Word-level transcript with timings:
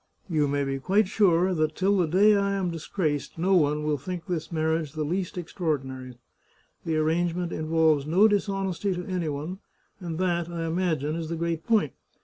You 0.27 0.47
may 0.47 0.63
be 0.63 0.79
quite 0.79 1.07
sure 1.07 1.53
that 1.53 1.75
till 1.75 1.95
the 1.95 2.07
day 2.07 2.35
I 2.35 2.53
am 2.53 2.71
disgraced 2.71 3.37
no 3.37 3.53
one 3.55 3.83
will 3.83 3.99
think 3.99 4.25
this 4.25 4.51
marriage 4.51 4.93
the 4.93 5.03
least 5.03 5.37
ex 5.37 5.53
traordinary. 5.53 6.15
The 6.85 6.97
arrangement 6.97 7.51
involves 7.51 8.07
no 8.07 8.27
dishonesty 8.27 8.95
to 8.95 9.01
III 9.01 9.03
The 9.03 9.03
Chartreuse 9.11 9.17
of 9.17 9.21
Parma 9.21 9.25
any 9.25 9.29
one, 9.29 9.59
and 9.99 10.17
that, 10.17 10.49
I 10.49 10.65
imagine, 10.65 11.15
is 11.15 11.29
the 11.29 11.35
great 11.35 11.63
point. 11.67 11.93